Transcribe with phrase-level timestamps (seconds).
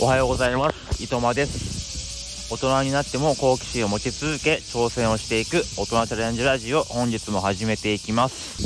[0.00, 1.02] おはようございます。
[1.02, 2.52] いとまです。
[2.54, 8.62] 大人になっても好奇心を持ち続け、挑戦をしていく大人チャレンジラジオ、本日も始めていきます。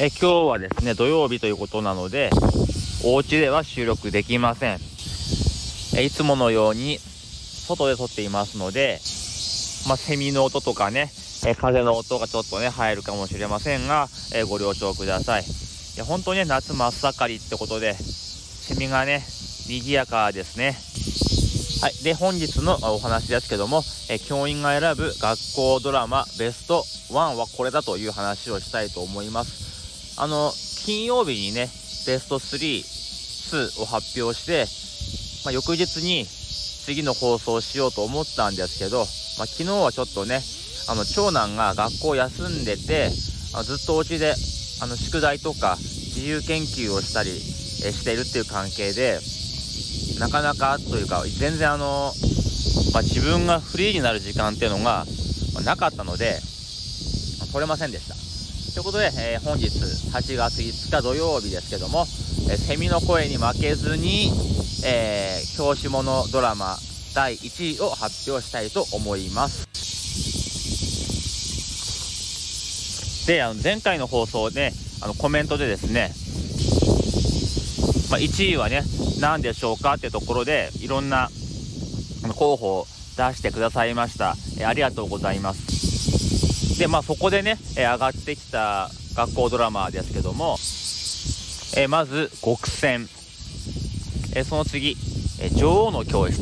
[0.00, 2.30] え、今日はですね、土曜日ということなので、
[3.02, 4.78] お家では収録できません。
[5.96, 7.00] え、いつものように、
[7.66, 9.00] 外で撮っていますので、
[9.88, 11.10] まあ、セミの音とかね、
[11.44, 15.42] え、風の音がちょっとね、入るかもしれませんが、え、ご了承ください。
[15.42, 15.46] い
[15.96, 19.26] や、本当にね、夏真っ盛りってことで、セミがね、
[19.68, 20.78] 賑やかですね。
[21.82, 22.02] はい。
[22.02, 30.18] で、本日のお話ですけども、え教員が選ぶ学校ドラマベスト1はこれだという話をしたいと思います。
[30.18, 30.52] あの、
[30.86, 31.68] 金曜日にね、
[32.06, 34.64] ベスト3、2を発表して、
[35.44, 39.00] まあ、翌日に次の放送をしようと思ったんですけど、
[39.38, 40.40] まあ、昨日はちょっとね、
[40.88, 43.10] あの、長男が学校休んでて、
[43.54, 44.34] あずっとお家で、
[44.80, 49.20] あの、宿題とか自由研究をしたり、えしているっていう関係で、
[50.18, 52.12] なかなかというか、全然あの、
[52.92, 55.04] まあ、自分がフリーになる時間っていうのが、
[55.54, 56.38] まなかったので、
[57.40, 58.14] ま取れませんでした。
[58.74, 62.06] ということで、えー本日8月5日土曜日ですけども、
[62.50, 64.30] えーセミの声に負けずに、
[64.84, 66.76] えー教師ものドラマ
[67.14, 69.66] 第1位を発表したいと思います。
[73.26, 76.12] で、あの前回の放送で、あのコメントでですね、
[78.10, 78.82] まあ、1位はね、
[79.20, 81.28] 何でしょうかってところで、いろんな
[82.36, 84.34] 候補を出してくださいました。
[84.58, 86.78] えありがとうございます。
[86.78, 90.56] で、まあそこでね、え上がってきた学校ドラマですけども、
[91.76, 93.08] えまず、極戦。
[94.34, 94.96] えその次、
[95.40, 96.40] え女王の教室。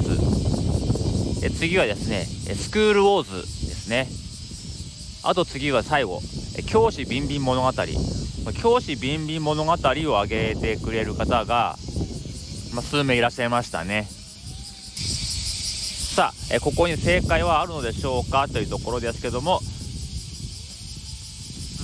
[1.42, 4.08] え次はですね、スクールウォーズですね。
[5.22, 6.20] あと次は最後、
[6.56, 7.72] え教師ビンビン物語。
[8.46, 11.76] まあ教師ビンビン物語を挙げてくれる方が、
[12.74, 14.08] まあ、数名いらっしゃいましたね。
[16.14, 18.46] さあ、えここに正解はあるのでしょうか？
[18.46, 19.60] というところですけども、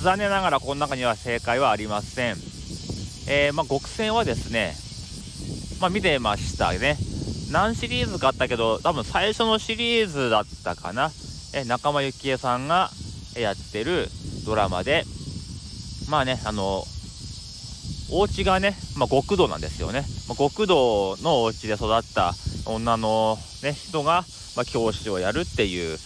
[0.03, 2.37] 残念ながらこの中には正解はありません。
[3.29, 4.75] えーまあ、極戦はですね、
[5.81, 6.97] まあ、見てましたね。
[7.51, 11.11] 何シリーズかあったけど、多分最初のシリーズだったかな。
[11.55, 12.91] え仲間由紀恵さんが
[13.37, 14.09] やってる
[14.47, 15.05] ドラマで、
[16.09, 16.85] まあね、あの、
[18.11, 20.05] お家がね、まあ、極道なんですよね。
[20.29, 22.35] まあ、極道のお家で育った
[22.67, 24.25] 女の、ね、人が、
[24.57, 25.99] まあ、教師をやるっていう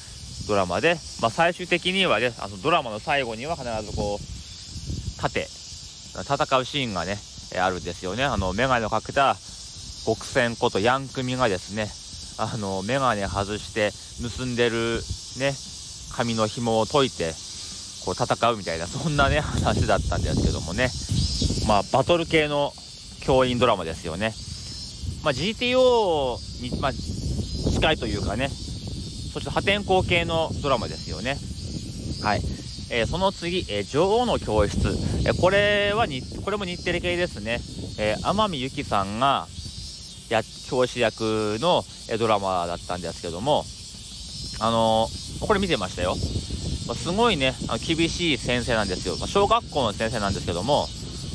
[0.46, 7.18] ドラマで、まあ、最終的にはね、あのドラマの最後には必ずこう、盾、戦うシーンがね、
[7.60, 8.24] あるんですよね。
[8.24, 9.36] あの、メガネをかけた
[10.06, 11.88] 極戦ことヤンクミがですね、
[12.38, 13.90] あの、メガネ外して
[14.22, 15.00] 結んでる
[15.38, 15.52] ね、
[16.14, 17.34] 髪の紐を解いて、
[18.06, 20.88] こう戦うみたいな、そんなね、話だったんですけどもね。
[21.66, 22.72] まあ、バトル系の
[23.20, 24.32] 教員ドラマですよね。
[25.24, 31.36] まあ、GTO に、まあ、近いというかね、そして破天荒系のドラマですよね。
[32.22, 32.42] はい。
[32.88, 34.78] えーその次、えー女王の教室。
[35.24, 37.60] えーこれはに、これも日テレ系ですね。
[37.98, 39.48] え天海祐希さんが、
[40.30, 41.84] や、教師役の、
[42.20, 43.64] ドラマだったんですけども、
[44.60, 45.08] あの
[45.40, 46.14] これ見てましたよ。
[46.86, 49.16] ますごいね、あの厳しい先生なんですよ。
[49.18, 50.86] まあ小学校の先生なんですけども、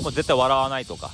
[0.02, 1.12] もう絶対笑わないとか、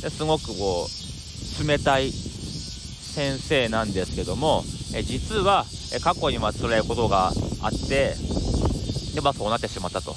[0.00, 4.64] ですごくこう、冷たい先生なんですけども、
[4.94, 8.14] え実は、え過去にまあ辛いことがあって、
[9.14, 10.16] で、まあそうなってしまったと。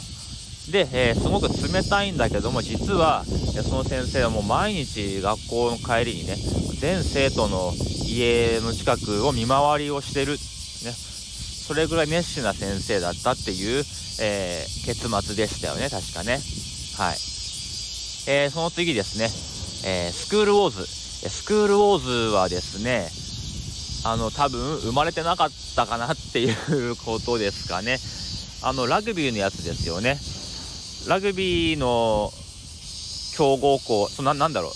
[0.71, 6.35] で、えーすごく冷たいんだけども、実は、その先生はもう毎日学校の帰りにね、
[6.79, 7.73] 全生徒の
[8.05, 10.33] 家の近くを見回りをしてる。
[10.33, 10.37] ね。
[11.67, 13.83] それぐらい熱心な先生だったっていう、
[14.21, 16.39] えー結末でしたよね、確かね。
[16.97, 17.17] はい。
[18.31, 19.25] えーその次ですね、
[19.85, 20.85] えースクールウォーズ。
[20.87, 23.09] スクールウォーズはですね、
[24.09, 27.97] あの、多分生まれてなかったかなっていうことですかね。
[28.61, 30.17] あの、ラグビーのやつですよね。
[31.09, 32.31] ラグビーの
[33.35, 34.71] 強豪校、そな、なんだろ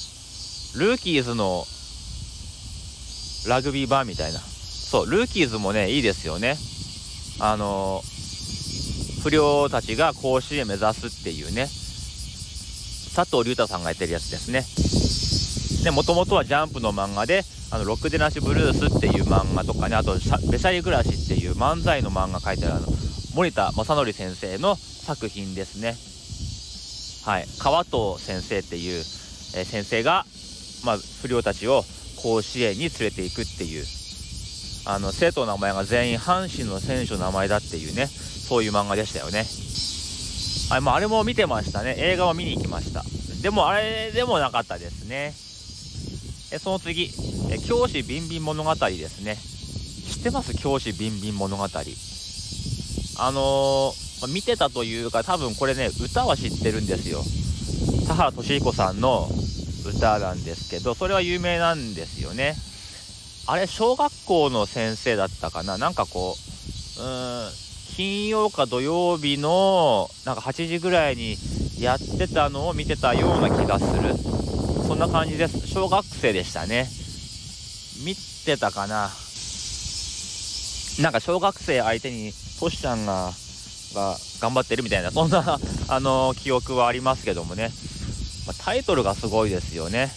[0.75, 0.79] う。
[0.79, 1.65] ルーキーズの
[3.47, 4.39] ラグビー版みたいな。
[4.91, 6.57] そう、ルーキーズもね、いいですよね。
[7.39, 8.01] あの、
[9.23, 11.69] 不良たちが甲子園目指すっていうね。
[13.15, 14.65] 佐藤隆太さんがやってるやつですね。
[15.85, 20.15] で、もともとはジャンプの漫画で、あの、ロックでなしブルースっていう漫画とかね、あと、
[20.51, 22.87] べしゃり暮らしっていう漫才の漫画書いてあるあの、
[23.33, 25.95] 森田正則先生の作品ですね。
[27.25, 27.47] はい。
[27.59, 29.05] 川藤先生っていう、
[29.55, 30.25] えー先生が、
[30.83, 31.85] まあ、不良たちを
[32.21, 33.85] 甲子園に連れていくっていう、
[34.86, 39.45] あの、生徒の名前が全員阪神の選手の名前だっていうね、そういう漫画でしたよね。
[40.69, 41.95] はい、まあ、あれも見てましたね。
[41.98, 43.04] 映画を見に行きました。
[43.42, 45.33] でも、あれでもなかったですね。
[46.54, 47.12] えその次、
[47.50, 49.38] え教師ビンビン物語ですね。
[50.10, 50.54] 知ってます？
[50.56, 51.63] 教師ビンビン物語。
[51.63, 51.68] あ
[53.31, 57.24] のー、見てたというか、多分これね、歌は知ってるんですよ。
[58.07, 59.30] 田原俊彦さんの
[59.86, 62.56] 歌なんですけど、それは有名なんですよね。
[63.51, 65.77] あれ、小学校の先生だったかな？
[65.77, 66.38] なんかこ
[67.00, 67.50] う、うん、
[67.98, 71.36] 金曜か土曜日の、なんか8時ぐらいに
[71.77, 74.15] やってたのを見てたような気がする。
[74.88, 75.68] そんな感じです。
[75.68, 76.88] 小学生でしたね。
[78.06, 78.15] 見
[78.45, 79.12] てたかな？
[81.01, 83.33] なんか小学生相手にトシちゃんが、
[83.94, 85.59] が頑張ってるみたいな、そんな
[85.89, 87.69] あの記憶はありますけどもね。
[88.47, 90.09] まタイトルがすごいですよね。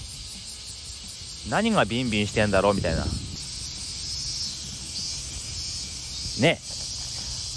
[1.51, 3.05] 何がビンビンしてんだろうみたいな。
[6.44, 6.58] ね。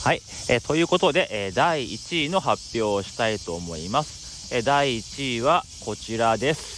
[0.05, 0.21] はい。
[0.49, 4.55] えー、ということで、えー、第1位の発表をしたいと思います。
[4.55, 6.77] えー、第1位はこちらです。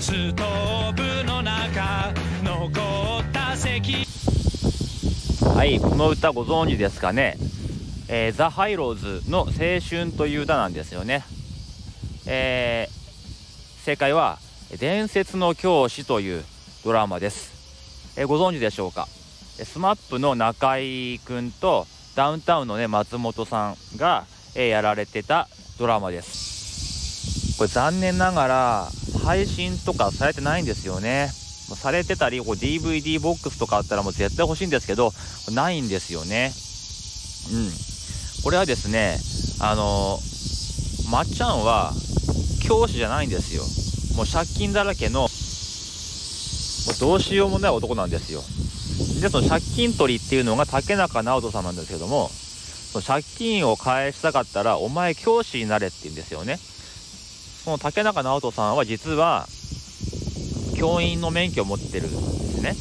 [0.00, 2.12] ストーブの中
[2.42, 4.04] 残った席
[5.54, 7.36] はいこの歌ご存知ですかね、
[8.08, 11.22] えー、ザ・ハイローズの「青春」という歌なんですよね
[12.26, 14.38] えー、正解は
[14.78, 16.44] 「伝説の教師」という
[16.84, 17.50] ドラマです、
[18.16, 19.08] えー、ご存知でしょうか
[19.58, 24.24] ？SMAP の中居君とダウンタウンのね松本さんが、
[24.54, 25.48] えー、やられてた
[25.78, 27.56] ドラマです。
[27.58, 28.88] これ残念ながら
[29.24, 31.30] 配信とかされてないんですよね。
[31.74, 35.12] されてたりこう DVD ボックスとかあったらもう絶対欲しいんですけど
[35.52, 36.52] ないんですよね。
[37.52, 37.70] うん。
[38.42, 39.18] これはですね
[39.60, 40.18] あの
[41.10, 41.92] まっちゃんは
[42.62, 43.62] 教師じゃないんですよ。
[44.16, 48.42] もう借金だらけのもうどうしようもない男なんですよ。
[49.20, 56.58] でその借金取りっていうのが竹中直人さんなんですけどもその借金を返したかったらお前教師になれって言うんですよね。
[57.64, 59.46] その竹中直人さんは実は
[60.76, 62.74] 教員の免許を持ってるんですね。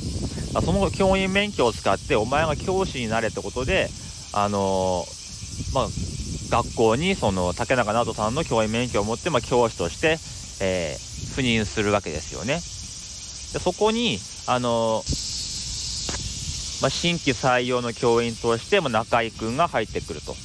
[0.59, 3.89] その教員免許を使ってお前が教師になれってことで
[4.33, 5.87] あのー、まあ
[6.51, 10.17] 学校にその竹中直人さんの教員免許を持って、まあ、教師として、
[10.61, 12.55] えー、赴任するわけですよね。
[12.55, 15.01] でそこに、あの
[16.81, 20.35] まあ、新規採用の教員として、まあ、中居君が入ってくると。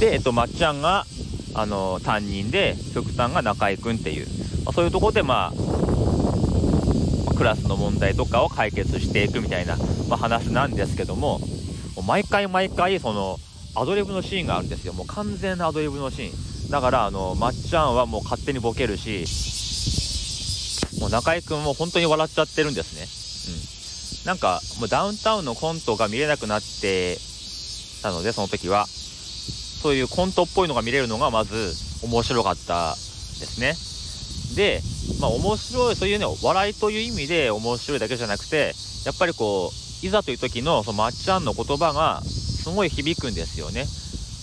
[0.00, 1.06] で、えっと、まっちゃんが、
[1.54, 4.26] あの担任で、局さんが中居君っていう、
[4.64, 9.76] まあ、そういうところで、まあ、クラスの問題とかを解決していくみたいな、
[10.08, 11.40] まあ、話なんですけど、も
[12.06, 13.38] 毎回毎回、その、
[13.74, 14.92] アドリブのシーンがあるんですよ。
[14.92, 16.70] もう完全なアドリブのシーン。
[16.70, 19.24] だからあのまっちゃんはもう勝手にボケるし
[21.00, 23.08] もう中居君も本当に笑っちゃってるんですね。
[24.22, 24.26] うん。
[24.26, 27.18] なんかもうダウンタウンのコントが見れなくなって
[28.02, 28.86] たのでその時は。
[28.86, 31.72] そういうコントっぽいのが見れるのがまず
[32.04, 32.96] 面白かったで
[33.46, 33.74] すね。
[34.56, 34.82] で
[35.20, 38.74] まあ面白いそういうね笑いという意味で面白いだけじゃなくて
[39.06, 42.20] やっぱりこういざという時のそのまっちゃんの言葉が
[42.70, 43.84] すごい響くんですよね。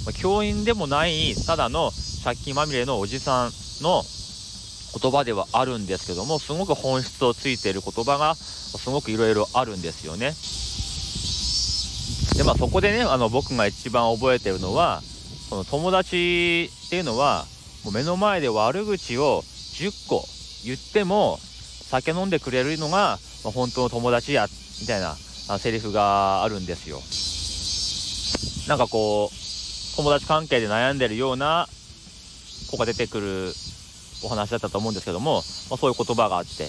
[0.05, 1.91] ま教員でもないただの
[2.25, 3.51] 借金まみれのおじさん
[3.81, 4.03] の
[5.01, 10.33] 言葉ではあるんですけどもすごく本質をついている言葉がすごくいろいろあるんですよね。
[12.37, 15.01] でまあそこでねあの僕が一番覚えてるのは
[15.49, 17.45] その友達っていうのは
[17.85, 20.25] もう目の前で悪口を10個
[20.65, 21.39] 言っても
[21.89, 24.47] 酒飲んでくれるのが、まあ、本当の友達や
[24.81, 25.15] みたいな
[25.59, 26.99] セリフがあるんですよ。
[28.67, 31.67] なんかこう、友達関係で悩んでるような
[32.69, 33.53] 子が出てくる
[34.23, 35.35] お話だったと思うんですけども、
[35.69, 36.67] まあ、そういう言葉があって、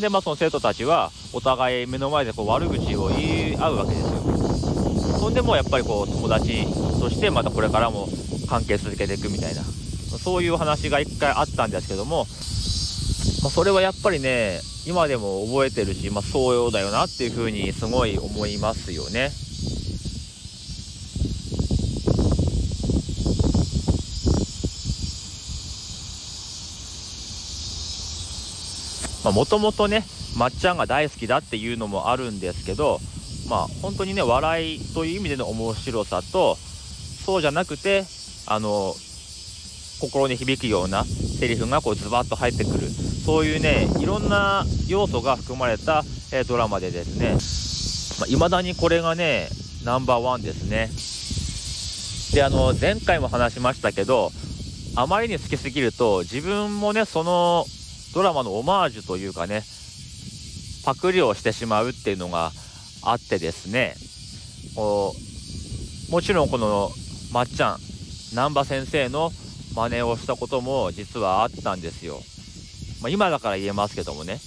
[0.00, 5.18] で、まあその生徒たちはお互い目の前でこう悪口を言い合うわけですよ。
[5.18, 6.66] そんでもやっぱりこう友達
[7.00, 8.08] としてまたこれからも
[8.48, 12.26] 関係続けていくみたいな、そういう話が一回あったんですけども、
[13.42, 19.30] まあ、それはやっぱりね、今でも覚えてるし、まあ、そうだよなっていうふうにすごい思いますよね。
[29.32, 30.04] もともとね、
[30.36, 33.00] まっちゃんが大好きだっていうのもあるんですけど、
[33.48, 36.56] まあ本当にね、笑いという意味での面白さと、
[37.24, 38.04] そうじゃなくて、
[38.46, 38.94] あの、
[40.00, 42.88] 心に響くようなセリフがこうズバッと入ってくる。
[42.88, 47.30] そういうね、いろんな要素が含まれた、え、ドラマでですね、
[48.20, 49.48] まあ、未だにこれがね、
[49.84, 50.90] ナンバーワンですね。
[52.34, 54.30] で、あの、前回も話しましたけど、
[54.96, 57.64] あまりに好きすぎると、自分もね、その
[58.14, 59.64] ドラマのオマージュというかね、
[60.84, 62.52] パクリをしてしまうっていうのが
[63.02, 63.96] あってですね、
[64.76, 65.14] こ
[66.08, 66.90] うもちろんこの
[67.32, 67.78] まっちゃん
[68.34, 69.32] 難波先生の
[69.74, 72.20] 真似をしたことも実はあったんですよ、
[73.02, 74.38] まあ、今だから言えますけどもね。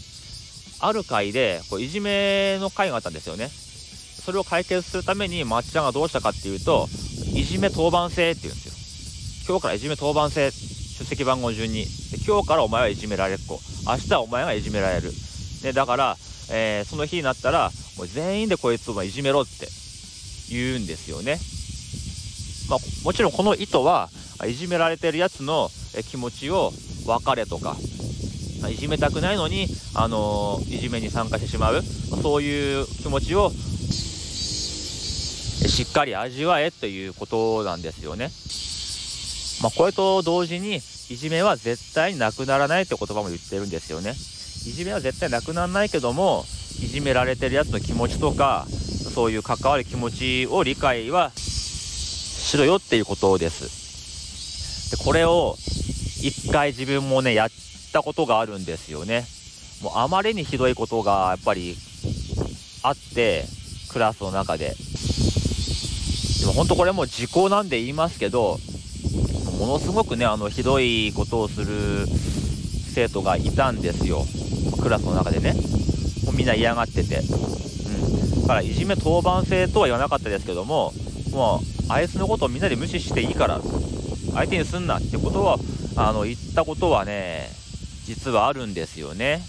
[0.79, 3.49] ある回でこういじめの回があったんですよね。
[3.49, 6.87] それを解決するためにまっちゃんがどうしたかっていうと
[7.33, 9.49] いじめ当番制って言うんですよ。
[9.49, 10.51] 今日からいじめ当番制
[10.97, 11.85] 出席番号順に
[12.25, 15.11] 今日からお前はいじめられっ子明日はお前がいじめられる。
[15.61, 16.17] でだから、
[16.49, 19.67] えー、その日になったらもう全員でこいつをいじめろって
[20.49, 21.39] 言うんですよね。
[22.69, 24.09] まあ、もちろんこの意図は
[24.45, 25.69] いじめられてるやつの
[26.09, 26.73] 気持ちを
[27.05, 27.77] 別れとか
[28.69, 31.83] いじめたくないのに、あのー、いじめに参加してしまう。
[32.23, 33.51] そういう気持ちを
[35.67, 38.31] しっかり味わえということなんですよね。
[39.61, 40.79] まあ、これと同時にい
[41.15, 44.11] じめは絶対になくならないって言葉も言ってるんですよね。
[44.11, 44.13] い
[44.73, 46.45] じめは絶対なくならないけども
[46.81, 48.67] いじめられてるやつの気持ちとか
[49.13, 54.95] そういう関わる気持ちを理解はしろよっていうことです。
[54.95, 55.57] で、これを
[56.21, 57.49] 一回自分もね、やっ
[57.91, 59.25] たことがあるんですよね。
[59.81, 61.75] もうあまりにひどいことがやっぱり
[62.83, 63.45] あって、
[63.89, 64.75] クラスの中で。
[66.39, 68.59] でも本当これも時効なんで言いますけど、
[69.59, 71.67] ものすごくね、あの、ひどいことをする
[72.93, 74.25] 生徒がいたんですよ。
[74.81, 75.53] クラスの中でね。
[76.25, 77.17] もうみんな嫌がってて。
[77.17, 78.41] うん。
[78.41, 80.93] だから、いじめ当番制とは言わなかったですけども、
[81.31, 83.61] もう、あいつのことをみんなで無視していいから
[84.33, 85.57] 相手にすんなってことは
[85.95, 87.49] あの言ったことはね
[88.03, 89.41] 実はあるんですよね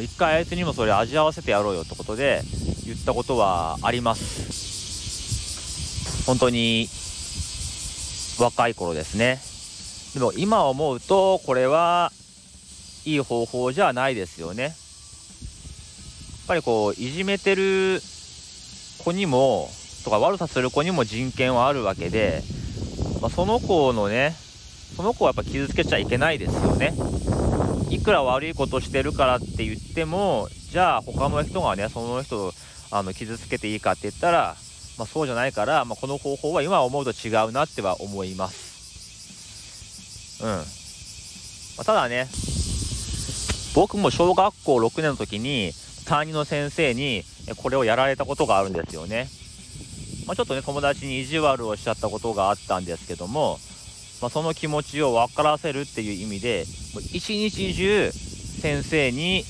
[0.00, 2.40] 一回あいつにもそれ味合わせてやろうよってことで
[2.86, 6.88] 言ったことはあります本当に
[8.38, 9.40] 若い頃ですね。
[10.14, 12.12] でも今思うとこれは
[13.04, 14.62] いい方法じゃないですよね。
[14.64, 14.72] やっ
[16.48, 18.00] ぱりこういじめてる
[19.04, 19.68] 子にも
[20.04, 22.42] とか悪さする子にも人権はあるわけで、
[23.20, 24.34] まあ、その子のね
[24.96, 26.94] その子はやっぱ傷つけちゃいけないですよね。
[27.90, 32.52] いくら悪いことしてるからって言ってもじゃあ他の人がねその人
[32.90, 34.56] あの傷つけていいかって言ったら、
[34.98, 40.42] まあ、そうじゃないから、まあ、この方法は今思うと違うなっては思います。
[40.42, 40.62] うん、ま
[41.78, 42.28] あ、ただね
[43.74, 45.72] 僕も小学校6年の時に
[46.04, 47.24] 担任の先生に
[47.56, 49.28] これをやられたことがあるんですよね。
[50.26, 53.58] まあ、ちょっとね、友達に意地悪をしちゃったことがあったんですけども、
[54.20, 56.64] まあ、その気持ちを分からせるっていう意味で、
[57.12, 59.44] 一日中先生にい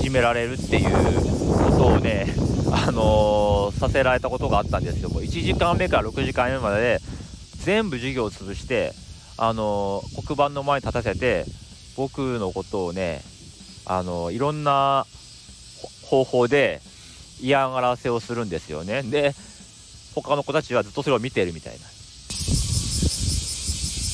[0.00, 0.90] じめられるっていう
[1.56, 2.26] ことをね、
[2.72, 3.47] あのー、
[3.78, 5.08] させられたことがあったんですよ。
[5.08, 7.00] も1時間目から6時間目まで
[7.64, 8.92] 全部授業を潰して、
[9.36, 11.44] あの、黒板の前に立たせて、
[11.96, 13.22] 僕のことをね、
[13.86, 15.06] あの、いろんな
[16.04, 16.80] 方法で
[17.40, 19.02] 嫌がらせをするんですよね。
[19.02, 19.34] で、
[20.14, 21.78] 他の子たちはずっとそれを見てるみたいな。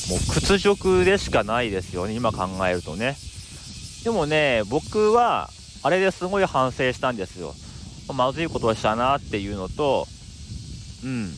[0.09, 3.17] もう屈辱でしかないですよね、今考えるとね。
[4.03, 5.49] でもね、僕は、
[5.81, 7.55] あれですごい反省したんですよ。
[8.13, 10.07] まずいことをしたなっていうのと、
[11.03, 11.33] うん、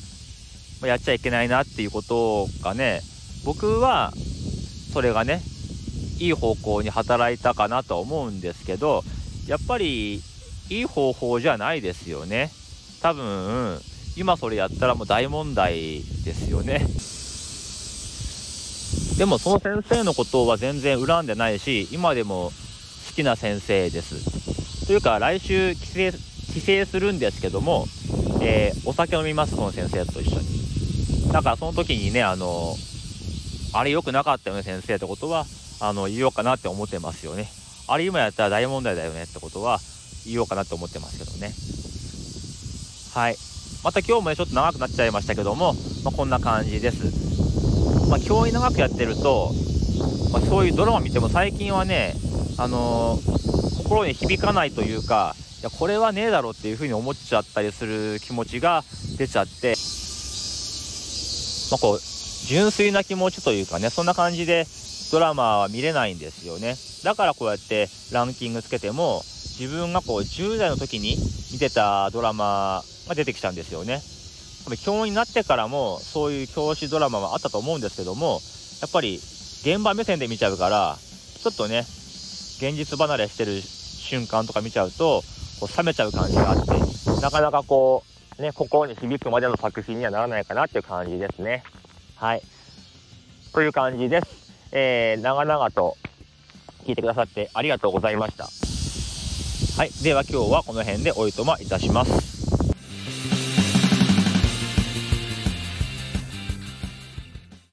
[0.87, 3.01] やっちゃいけないなっていうことがね、
[3.45, 4.11] 僕は、
[4.93, 5.41] それがね、
[6.19, 9.03] いい方向に働いたかなと思うんですけど、
[9.47, 10.21] やっぱりい
[10.69, 12.51] い方法じゃないですよね。
[13.01, 13.79] 多分、
[14.17, 16.85] 今それやったらもう大問題ですよね。
[19.17, 22.51] でもその先生のことは全然恨んでないし、今でも
[23.07, 24.85] 好きな先生です。
[24.85, 26.17] というか、来週帰省、
[26.59, 27.85] 帰省するんですけども、
[28.41, 31.31] えー、お酒飲みます、その先生と一緒に。
[31.31, 32.75] だからその時にね、あの、
[33.73, 35.45] あれ良くなかったよね、先生ってことは、
[35.79, 37.47] あの、言おうかなって思ってますよね。
[37.87, 39.79] あれ今やったら大問題だよねってことは、
[40.25, 41.53] 言おうかなと思ってますけどね。
[43.13, 43.37] はい。
[43.83, 45.73] また今日もね、ちょっと長くなっちゃいましたけども、
[46.03, 48.09] まあ、こんな感じです。
[48.09, 49.51] まあ、教員長くやってると、
[50.31, 52.15] まあ、そういうドラマ見ても最近はね、
[52.57, 58.83] あのー、心に響かないというか、や、これはねえだろっていうふうに思っちゃったりする気持ちが
[59.17, 59.75] 出ちゃって、
[61.71, 61.99] まあ、こう、
[62.47, 64.65] 純粋な気持ちというかね、そんな感じで
[65.11, 66.75] ドラマは見れないんですよね。
[67.03, 69.23] だからこうやってランキングつけても、
[69.59, 71.17] 自分がこう10代の時に
[71.51, 74.01] 見てたドラマが出てきたんですよね。
[74.75, 78.41] 教員になってからもそういう教師ドラマはあったと思うんですけども
[78.81, 79.15] やっぱり
[79.61, 80.97] 現場目線で見ちゃうから
[81.41, 81.79] ちょっとね
[82.57, 85.23] 現実離れしてる瞬間とか見ちゃうと
[85.59, 86.71] こう冷めちゃう感じがあって
[87.21, 88.03] なかなかこ
[88.37, 91.63] うね心に響くまでの作品にはならないかなっていう感じですね。
[92.15, 92.41] はい
[93.53, 94.27] という感じです。
[94.71, 95.97] えー、長々と
[96.85, 98.45] 聞いてくださってありがとうございました。
[99.81, 99.91] はい。
[100.03, 102.36] では今日はこの辺でおいとまいたします。